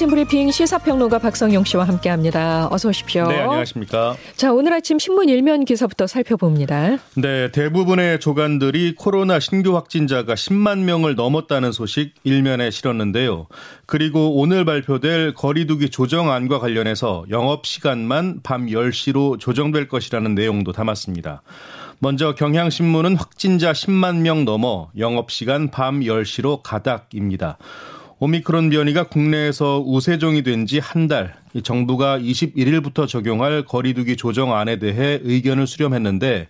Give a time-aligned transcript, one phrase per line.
[0.00, 2.68] 아침 브리핑 시사평론가 박성용 씨와 함께합니다.
[2.72, 3.26] 어서 오십시오.
[3.26, 4.16] 네, 안녕하십니까.
[4.34, 6.96] 자, 오늘 아침 신문 일면 기사부터 살펴봅니다.
[7.16, 13.46] 네, 대부분의 조간들이 코로나 신규 확진자가 10만 명을 넘었다는 소식 일면에 실었는데요.
[13.84, 21.42] 그리고 오늘 발표될 거리두기 조정안과 관련해서 영업 시간만 밤 10시로 조정될 것이라는 내용도 담았습니다.
[21.98, 27.58] 먼저 경향신문은 확진자 10만 명 넘어 영업시간 밤 10시로 가닥입니다.
[28.20, 35.66] 오미크론 변이가 국내에서 우세종이 된 지 한 달, 정부가 21일부터 적용할 거리두기 조정안에 대해 의견을
[35.66, 36.48] 수렴했는데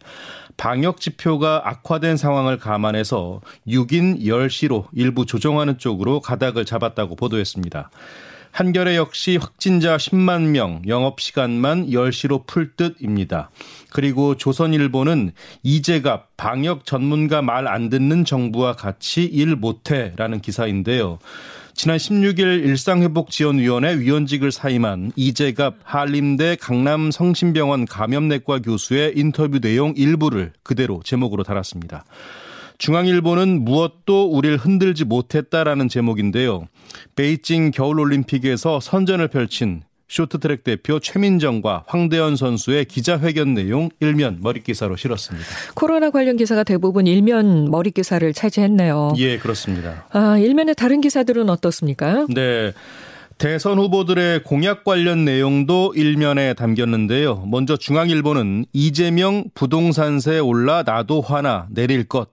[0.57, 7.91] 방역 지표가 악화된 상황을 감안해서 6인 10시로 일부 조정하는 쪽으로 가닥을 잡았다고 보도했습니다.
[8.53, 13.51] 한겨레 역시 확진자 10만 명, 영업시간만 10시로 풀 듯입니다.
[13.91, 15.31] 그리고 조선일보는
[15.63, 21.21] 이재갑 방역 전문가 말 안 듣는 정부와 같이 일 못해라는 기사인데요.
[21.83, 31.43] 지난 16일 일상회복지원위원회 위원직을 사임한 이재갑 한림대 강남성심병원 감염내과 교수의 인터뷰 내용 일부를 그대로 제목으로
[31.43, 32.05] 달았습니다.
[32.77, 36.67] 중앙일보는 무엇도 우리를 흔들지 못했다라는 제목인데요.
[37.17, 45.47] 베이징 겨울올림픽에서 선전을 펼친 쇼트트랙 대표 최민정과 황대현 선수의 기자회견 내용 일면 머릿기사로 실었습니다.
[45.75, 49.15] 코로나 관련 기사가 대부분 일면 머릿기사를 차지했네요.
[49.19, 50.07] 예, 그렇습니다.
[50.11, 52.27] 아, 일면의 다른 기사들은 어떻습니까?
[52.29, 52.73] 네.
[53.39, 57.45] 대선 후보들의 공약 관련 내용도 일면에 담겼는데요.
[57.47, 62.29] 먼저 중앙일보는 이재명 부동산세 올라 나도 화나 내릴 것.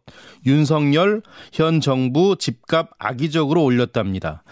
[0.46, 1.22] 윤석열
[1.54, 4.44] 현 정부 집값 악의적으로 올렸답니다.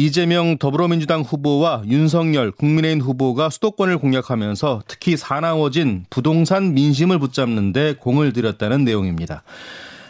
[0.00, 8.84] 이재명 더불어민주당 후보와 윤석열 국민의힘 후보가 수도권을 공략하면서 특히 사나워진 부동산 민심을 붙잡는데 공을 들였다는
[8.84, 9.42] 내용입니다.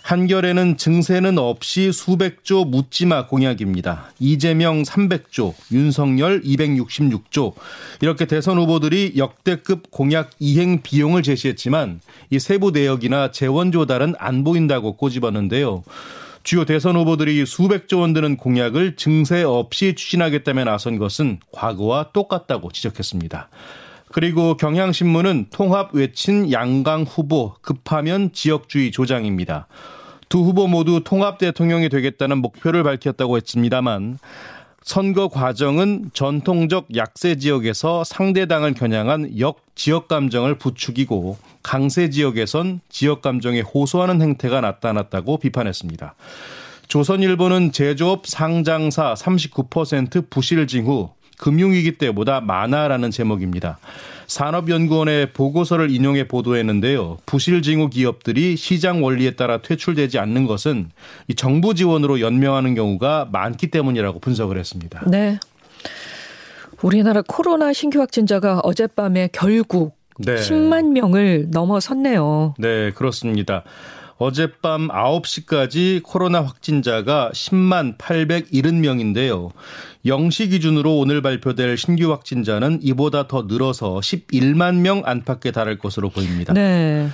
[0.03, 4.13] 한결에는 증세는 없이 수백조 묻지마 공약입니다.
[4.19, 7.55] 이재명 300조, 윤석열 266조.
[8.03, 14.99] 이렇게 대선 후보들이 역대급 공약 이행 비용을 제시했지만 이 세부 내역이나 재원 조달은 안 보인다고
[14.99, 15.83] 꼬집었는데요.
[16.49, 23.51] 주요 대선 후보들이 수백조 원 드는 공약을 증세 없이 추진하겠다며 나선 것은 과거와 똑같다고 지적했습니다.
[24.13, 29.67] 그리고 경향신문은 통합 외친 양강 후보 급하면 지역주의 조장입니다.
[30.31, 34.19] 두 후보 모두 통합 대통령이 되겠다는 목표를 밝혔다고 했습니다만
[34.89, 43.61] 선거 과정은 전통적 약세 지역에서 상대당을 겨냥한 역 지역 감정을 부추기고 강세 지역에선 지역 감정에
[43.61, 46.15] 호소하는 행태가 나타났다고 비판했습니다.
[46.89, 53.79] 조선일보는 제조업 상장사 39% 부실 징후 금융위기 때보다 많아라는 제목입니다.
[54.27, 57.17] 산업연구원의 보고서를 인용해 보도했는데요.
[57.25, 60.91] 부실징후 기업들이 시장 원리에 따라 퇴출되지 않는 것은
[61.29, 65.03] 이 정부 지원으로 연명하는 경우가 많기 때문이라고 분석을 했습니다.
[65.07, 65.39] 네.
[66.83, 70.35] 우리나라 코로나 신규 확진자가 어젯밤에 결국 네.
[70.37, 72.55] 10만 명을 넘어섰네요.
[72.59, 73.65] 네, 그렇습니다.
[74.19, 79.51] 어젯밤 9시까지 코로나 확진자가 10만 870명인데요.
[80.05, 86.53] 0시 기준으로 오늘 발표될 신규 확진자는 이보다 더 늘어서 11만 명 안팎에 달할 것으로 보입니다.
[86.53, 87.09] 네.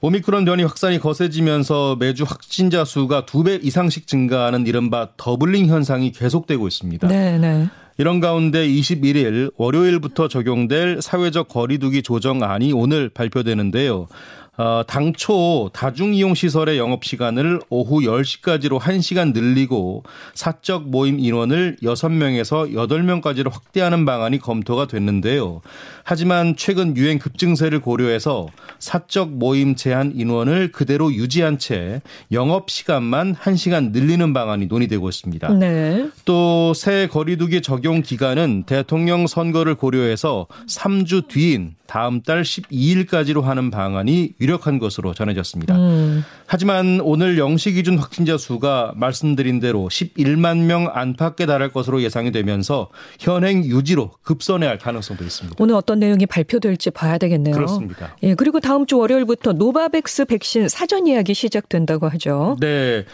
[0.00, 6.68] 오미크론 변이 확산이 거세지면서 매주 확진자 수가 두 배 이상씩 증가하는 이른바 doubling 현상이 계속되고
[6.68, 7.08] 있습니다.
[7.08, 7.68] 네, 네.
[7.96, 14.08] 이런 가운데 21일 월요일부터 적용될 사회적 거리두기 조정안이 오늘 발표되는데요.
[14.56, 20.04] 어, 당초 다중이용 시설의 영업 시간을 오후 10시까지로 1시간 늘리고
[20.34, 25.60] 사적 모임 인원을 6명에서 8명까지로 확대하는 방안이 검토가 됐는데요.
[26.04, 28.46] 하지만 최근 유행 급증세를 고려해서
[28.78, 32.00] 사적 모임 제한 인원을 그대로 유지한 채
[32.30, 35.48] 영업 시간만 1시간 늘리는 방안이 논의되고 있습니다.
[35.54, 36.08] 네.
[36.24, 44.80] 또새 거리두기 적용 기간은 대통령 선거를 고려해서 3주 뒤인 다음 달 12일까지로 하는 방안이 유력한
[44.80, 45.76] 것으로 전해졌습니다.
[45.76, 46.24] 음.
[46.44, 52.88] 하지만 오늘 0시 기준 확진자 수가 말씀드린 대로 11만 명 안팎에 달할 것으로 예상이 되면서
[53.20, 55.54] 현행 유지로 급선회할 가능성도 있습니다.
[55.60, 57.54] 오늘 어떤 내용이 발표될지 봐야 되겠네요.
[57.54, 58.16] 그렇습니다.
[58.24, 62.56] 예, 그리고 다음 주 월요일부터 노바백스 백신 사전 예약이 시작된다고 하죠.
[62.58, 63.04] 네.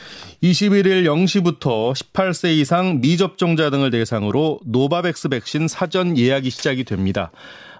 [0.42, 7.30] 21일 0시부터 18세 이상 미접종자 등을 대상으로 노바백스 백신 사전 예약이 시작이 됩니다.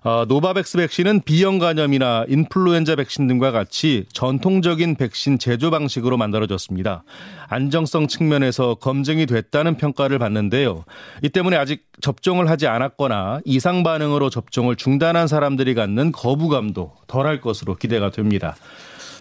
[0.02, 7.04] 어, 노바백스 백신은 B형 간염이나 인플루엔자 백신 등과 같이 전통적인 백신 제조 방식으로 만들어졌습니다.
[7.48, 10.84] 안정성 측면에서 검증이 됐다는 평가를 받는데요.
[11.22, 17.74] 이 때문에 아직 접종을 하지 않았거나 이상 반응으로 접종을 중단한 사람들이 갖는 거부감도 덜할 것으로
[17.74, 18.56] 기대가 됩니다.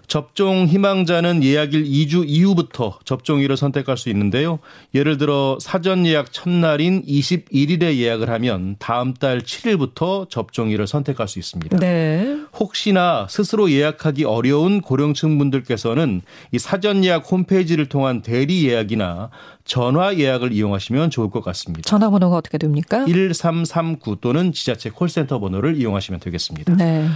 [0.10, 4.58] 접종 희망자는 예약일 2주 이후부터 접종일을 선택할 수 있는데요.
[4.96, 11.78] 예를 들어 사전 예약 첫날인 21일에 예약을 하면 다음 달 7일부터 접종일을 선택할 수 있습니다.
[11.78, 12.40] 네.
[12.60, 19.30] 혹시나 스스로 예약하기 어려운 고령층 분들께서는 이 사전 예약 홈페이지를 통한 대리 예약이나
[19.64, 21.88] 전화 예약을 이용하시면 좋을 것 같습니다.
[21.88, 23.06] 전화번호가 어떻게 됩니까?
[23.06, 26.76] 1339 또는 지자체 콜센터 번호를 이용하시면 되겠습니다.
[26.76, 27.08] 네.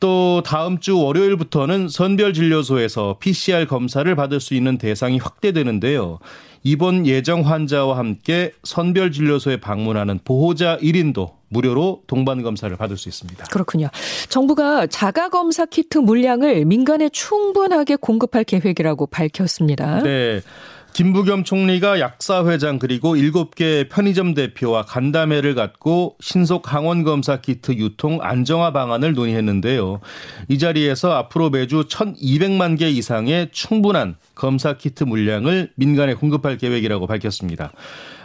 [0.00, 6.18] 또 다음 주 월요일부터는 선별진료소에서 PCR 검사를 받을 수 있는 대상이 확대되는데요.
[6.62, 13.44] 입원 예정 환자와 함께 선별진료소에 방문하는 보호자 1인도 무료로 동반 검사를 받을 수 있습니다.
[13.46, 13.88] 그렇군요.
[14.28, 20.02] 정부가 자가 검사 키트 물량을 민간에 충분하게 공급할 계획이라고 밝혔습니다.
[20.02, 20.40] 네.
[20.92, 28.72] 김부겸 총리가 약사회장 그리고 7개 편의점 대표와 간담회를 갖고 신속 항원 검사 키트 유통 안정화
[28.72, 30.00] 방안을 논의했는데요.
[30.48, 37.72] 이 자리에서 앞으로 매주 1,200만 개 이상의 충분한 검사 키트 물량을 민간에 공급할 계획이라고 밝혔습니다.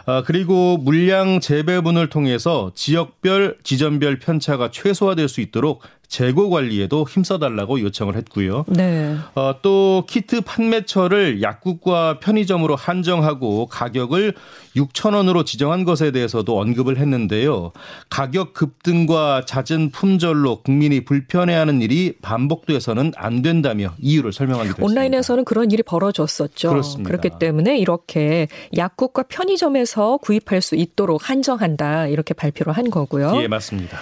[0.08, 8.16] 아, 그리고 물량 재배분을 통해서 지역별, 지점별 편차가 최소화될 수 있도록 재고 관리에도 힘써달라고 요청을
[8.16, 8.64] 했고요.
[8.68, 9.16] 네.
[9.34, 14.34] 어, 또 키트 판매처를 약국과 편의점으로 한정하고 가격을
[14.76, 17.72] 6천 원으로 지정한 것에 대해서도 언급을 했는데요.
[18.10, 24.84] 가격 급등과 잦은 품절로 국민이 불편해하는 일이 반복돼서는 안 된다며 이유를 설명하기도 했습니다.
[24.84, 26.68] 온라인에서는 그런 일이 벌어졌었죠.
[26.68, 27.08] 그렇습니다.
[27.08, 33.40] 그렇기 때문에 이렇게 약국과 편의점에서 구입할 수 있도록 한정한다 이렇게 발표를 한 거고요.
[33.42, 33.98] 예, 맞습니다.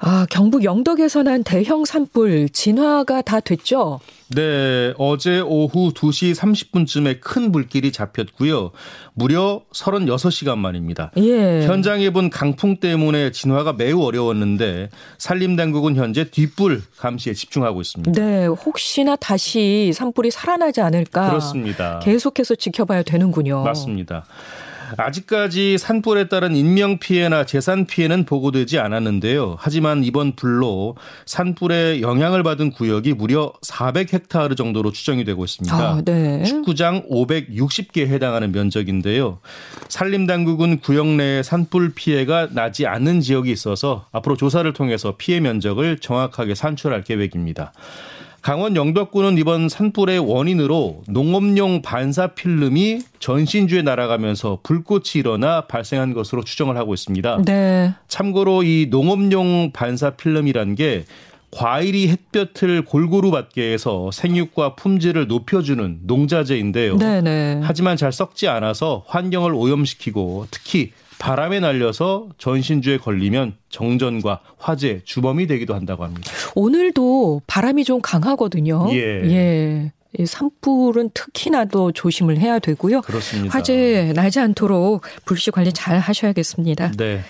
[0.00, 3.98] 아, 경북 영덕에서 난 대형 산불 진화가 다 됐죠?
[4.28, 8.70] 네, 어제 오후 2시 30분쯤에 큰 불길이 잡혔고요.
[9.14, 11.10] 무려 36시간 만입니다.
[11.16, 11.66] 예.
[11.66, 18.12] 현장에 본 강풍 때문에 진화가 매우 어려웠는데 산림당국은 현재 뒷불 감시에 집중하고 있습니다.
[18.12, 21.30] 네, 혹시나 다시 산불이 살아나지 않을까?
[21.30, 21.98] 그렇습니다.
[22.00, 23.64] 계속해서 지켜봐야 되는군요.
[23.64, 24.26] 맞습니다.
[24.96, 29.56] 아직까지 산불에 따른 인명 피해나 재산 피해는 보고되지 않았는데요.
[29.58, 30.96] 하지만 이번 불로
[31.26, 35.76] 산불에 영향을 받은 구역이 무려 400헥타르 정도로 추정이 되고 있습니다.
[35.76, 36.44] 아, 네.
[36.44, 39.38] 축구장 560개에 해당하는 면적인데요.
[39.88, 45.98] 산림 당국은 구역 내에 산불 피해가 나지 않는 지역이 있어서 앞으로 조사를 통해서 피해 면적을
[45.98, 47.72] 정확하게 산출할 계획입니다.
[48.48, 56.78] 강원 영덕군은 이번 산불의 원인으로 농업용 반사 필름이 전신주에 날아가면서 불꽃이 일어나 발생한 것으로 추정을
[56.78, 57.42] 하고 있습니다.
[57.44, 57.92] 네.
[58.08, 61.04] 참고로 이 농업용 반사 필름이란 게
[61.50, 66.96] 과일이 햇볕을 골고루 받게 해서 생육과 품질을 높여주는 농자재인데요.
[66.96, 67.20] 네네.
[67.20, 67.60] 네.
[67.62, 75.74] 하지만 잘 썩지 않아서 환경을 오염시키고 특히 바람에 날려서 전신주에 걸리면 정전과 화재, 주범이 되기도
[75.74, 76.30] 한다고 합니다.
[76.54, 78.88] 오늘도 바람이 좀 강하거든요.
[78.92, 78.98] 예.
[79.30, 79.92] 예.
[80.18, 83.02] 이 산불은 특히나도 조심을 해야 되고요.
[83.02, 83.56] 그렇습니다.
[83.56, 86.92] 화재 나지 않도록 불씨 관리 잘 하셔야겠습니다.
[86.92, 87.20] 네.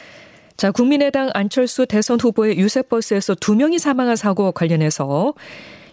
[0.57, 5.35] 자, 국민의당 안철수 대선 후보의 유세버스에서 두 명이 사망한 사고 관련해서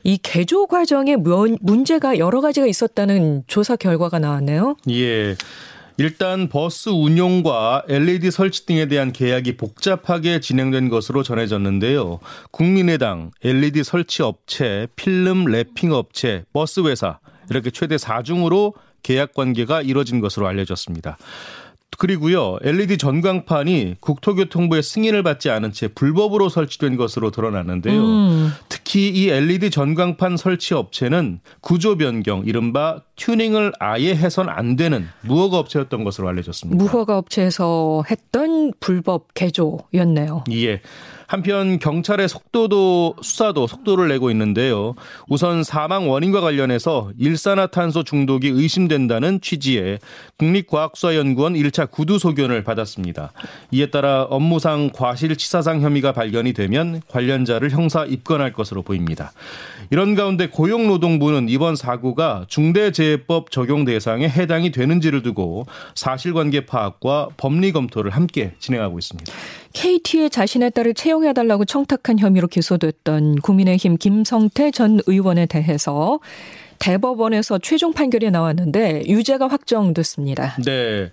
[0.03, 4.75] 이 개조 과정에 문제가 여러 가지가 있었다는 조사 결과가 나왔네요.
[4.91, 5.35] 예.
[5.97, 12.19] 일단 버스 운용과 LED 설치 등에 대한 계약이 복잡하게 진행된 것으로 전해졌는데요.
[12.51, 18.73] 국민의당, LED 설치 업체, 필름 wrapping 업체, 버스 회사 이렇게 최대 4중으로
[19.03, 21.17] 계약 관계가 이뤄진 것으로 알려졌습니다.
[21.97, 28.01] 그리고요, LED 전광판이 국토교통부의 승인을 받지 않은 채 불법으로 설치된 것으로 드러났는데요.
[28.01, 28.51] 음.
[28.69, 35.57] 특히 이 LED 전광판 설치 업체는 구조 변경, 이른바 튜닝을 아예 해선 안 되는 무허가
[35.59, 36.83] 업체였던 것으로 알려졌습니다.
[36.83, 40.43] 무허가 업체에서 했던 불법 개조였네요.
[40.51, 40.81] 예.
[41.27, 44.95] 한편 경찰의 속도도 수사도 속도를 내고 있는데요.
[45.27, 49.99] 우선 사망 원인과 관련해서 일산화탄소 중독이 의심된다는 취지의
[50.37, 53.31] 국립과학수사연구원 1차 구두 소견을 받았습니다.
[53.71, 59.31] 이에 따라 업무상 과실치사상 혐의가 발견이 되면 관련자를 형사 입건할 것으로 보입니다.
[59.89, 68.11] 이런 가운데 고용노동부는 이번 사고가 중대재해법 적용 대상에 해당이 되는지를 두고 사실관계 파악과 법리 검토를
[68.11, 69.31] 함께 진행하고 있습니다.
[69.75, 76.19] KT에 자신의 딸을 채용해달라고 청탁한 혐의로 기소됐던 국민의힘 김성태 전 의원에 대해서
[76.79, 80.55] 대법원에서 최종 판결이 나왔는데 유죄가 확정됐습니다.
[80.63, 81.11] 네.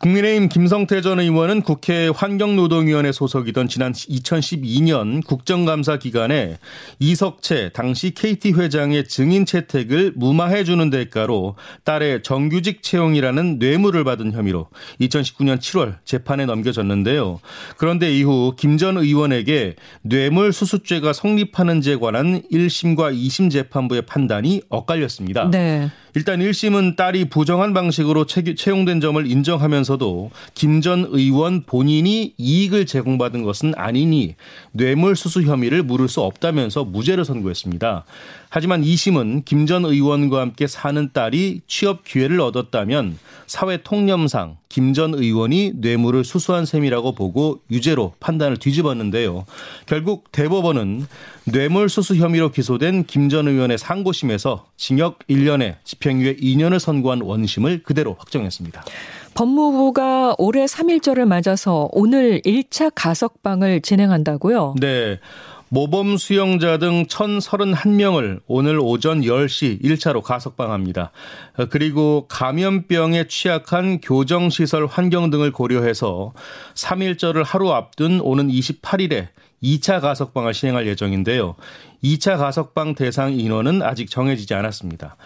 [0.00, 6.56] 국민의힘 김성태 전 의원은 국회 환경노동위원회 소속이던 지난 2012년 국정감사 기간에
[7.00, 14.68] 이석채 당시 KT 회장의 증인 채택을 무마해주는 대가로 딸의 정규직 채용이라는 뇌물을 받은 혐의로
[15.02, 17.40] 2019년 7월 재판에 넘겨졌는데요.
[17.76, 25.50] 그런데 이후 김 전 의원에게 뇌물 수수죄가 성립하는지에 관한 1심과 2심 재판부의 판단이 엇갈렸습니다.
[25.50, 25.90] 네.
[26.14, 33.74] 일단 1심은 딸이 부정한 방식으로 채용된 점을 인정하면서도 김 전 의원 본인이 이익을 제공받은 것은
[33.76, 34.34] 아니니
[34.72, 38.04] 뇌물 수수 혐의를 물을 수 없다면서 무죄를 선고했습니다.
[38.48, 45.14] 하지만 2심은 김 전 의원과 함께 사는 딸이 취업 기회를 얻었다면 사회 통념상 김 전
[45.14, 49.44] 의원이 뇌물을 수수한 셈이라고 보고 유죄로 판단을 뒤집었는데요.
[49.86, 51.06] 결국 대법원은
[51.44, 57.82] 뇌물 수수 혐의로 기소된 김 전 의원의 상고심에서 징역 1년에 집 행유예 2년을 선고한 원심을
[57.82, 58.82] 그대로 확정했습니다.
[59.34, 64.74] 법무부가 올해 3일절을 맞아서 오늘 1차 가석방을 진행한다고요?
[64.80, 65.18] 네.
[65.72, 71.12] 모범 수용자 등 1,031명을 오늘 오전 10시 1차로 가석방합니다.
[71.70, 76.32] 그리고 감염병에 취약한 교정시설 환경 등을 고려해서
[76.74, 79.28] 3일절을 하루 앞둔 오는 28일에
[79.62, 81.54] 2차 가석방을 시행할 예정인데요.
[82.02, 85.16] 2차 가석방 대상 인원은 아직 정해지지 않았습니다.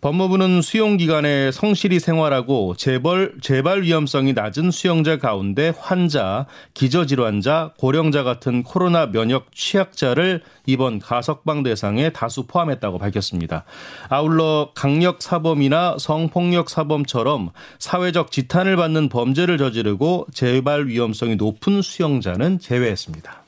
[0.00, 8.62] 법무부는 수용 기간에 성실히 생활하고 재벌 재발 위험성이 낮은 수용자 가운데 환자, 기저질환자, 고령자 같은
[8.62, 13.64] 코로나 면역 취약자를 이번 가석방 대상에 다수 포함했다고 밝혔습니다.
[14.08, 17.50] 아울러 강력 사범이나 성폭력 사범처럼
[17.80, 23.47] 사회적 지탄을 받는 범죄를 저지르고 재발 위험성이 높은 수용자는 제외했습니다.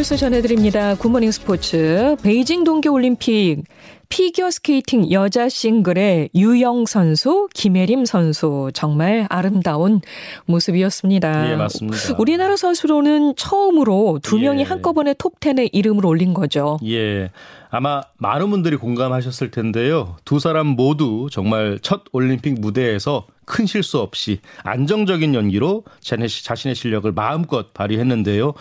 [0.00, 0.94] 뉴스 전해드립니다.
[0.94, 2.16] 굿모닝 스포츠.
[2.22, 3.64] 베이징 동계올림픽
[4.08, 10.00] 피겨 스케이팅 여자 싱글의 유영 선수, 김예림 선수 정말 아름다운
[10.46, 11.52] 모습이었습니다.
[11.52, 12.16] 예, 맞습니다.
[12.18, 14.64] 우리나라 선수로는 처음으로 두 명이 예.
[14.64, 16.78] 한꺼번에 톱10에 이름을 올린 거죠.
[16.86, 17.30] 예.
[17.68, 20.16] 아마 많은 분들이 공감하셨을 텐데요.
[20.24, 27.74] 두 사람 모두 정말 첫 올림픽 무대에서 큰 실수 없이 안정적인 연기로 자신의 실력을 마음껏
[27.74, 28.54] 발휘했는데요.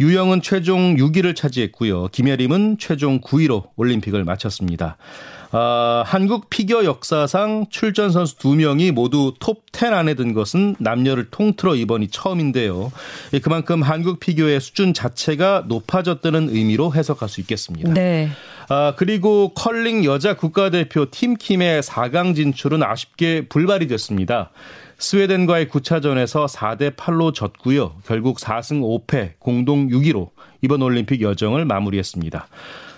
[0.00, 2.08] 유영은 최종 6위를 차지했고요.
[2.08, 4.96] 김예림은 최종 9위로 올림픽을 마쳤습니다.
[5.54, 11.74] 아, 한국 피겨 역사상 출전 선수 2명이 모두 톱 10 안에 든 것은 남녀를 통틀어
[11.74, 12.90] 이번이 처음인데요.
[13.34, 17.92] 예, 그만큼 한국 피겨의 수준 자체가 높아졌다는 의미로 해석할 수 있겠습니다.
[17.92, 18.30] 네.
[18.68, 24.50] 아, 그리고 컬링 여자 국가대표 팀킴의 4강 진출은 아쉽게 불발이 됐습니다.
[25.02, 27.96] 스웨덴과의 9차전에서 4대 8로 졌고요.
[28.06, 30.30] 결국 4승 5패 공동 6위로
[30.62, 32.46] 이번 올림픽 여정을 마무리했습니다.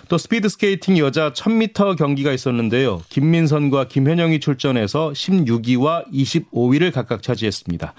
[0.07, 3.01] 또 스피드 스케이팅 여자 1000m 경기가 있었는데요.
[3.09, 7.95] 김민선과 김현영이 출전해서 16위와 25위를 각각 차지했습니다.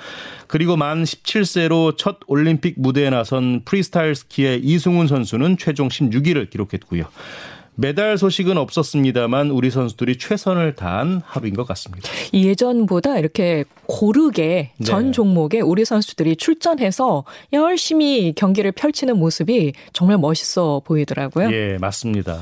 [0.46, 7.06] 그리고 만 17세로 첫 올림픽 무대에 나선 프리스타일 스키의 이승훈 선수는 최종 16위를 기록했고요.
[7.76, 12.10] 메달 소식은 없었습니다만 우리 선수들이 최선을 다한 하루인 것 같습니다.
[12.32, 14.84] 예전보다 이렇게 고르게 네.
[14.84, 21.52] 전 종목에 우리 선수들이 출전해서 열심히 경기를 펼치는 모습이 정말 멋있어 보이더라고요.
[21.52, 22.40] 예, 맞습니다.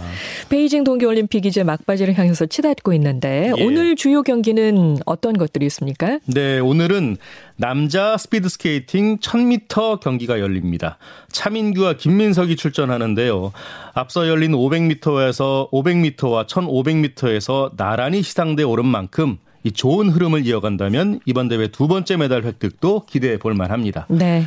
[0.48, 3.64] 베이징 동계올림픽 이제 막바지를 향해서 치닫고 있는데 예.
[3.64, 6.18] 오늘 주요 경기는 어떤 것들이 있습니까?
[6.26, 7.16] 네, 오늘은
[7.56, 10.98] 남자 스피드 스케이팅 1000m 경기가 열립니다.
[11.30, 13.52] 차민규와 김민석이 출전하는데요.
[13.92, 21.48] 앞서 열린 500m 에서 500m와 1500m에서 나란히 시상대 오른 만큼 이 좋은 흐름을 이어간다면 이번
[21.48, 24.06] 대회 두 번째 메달 획득도 기대해 볼 만합니다.
[24.10, 24.44] 네.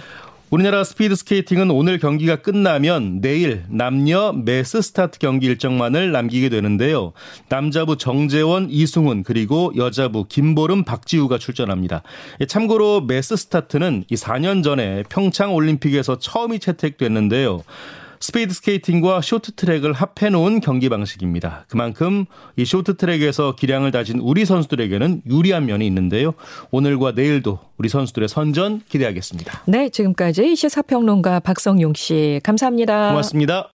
[0.49, 7.11] 우리나라 스피드 스케이팅은 오늘 경기가 끝나면 내일 남녀 매스 스타트 경기 일정만을 남기게 되는데요.
[7.49, 12.01] 남자부 정재원, 이승훈 그리고 여자부 김보름, 박지우가 출전합니다.
[12.39, 17.63] 예, 참고로 매스 스타트는 이 4년 전에 평창 올림픽에서 처음이 채택됐는데요.
[18.19, 21.65] 스피드 스케이팅과 쇼트트랙을 합해 놓은 경기 방식입니다.
[21.69, 26.33] 그만큼 이 쇼트트랙에서 기량을 다진 우리 선수들에게는 유리한 면이 있는데요.
[26.71, 29.63] 오늘과 내일도 우리 선수들의 선전 기대하겠습니다.
[29.65, 33.09] 네, 지금까지 시사평론가 박성용 씨 감사합니다.
[33.09, 33.65] 고맙습니다.